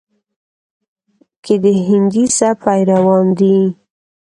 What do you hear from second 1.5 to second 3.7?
د هندي سبک پېروان دي،